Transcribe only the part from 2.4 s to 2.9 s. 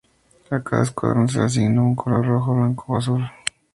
blanco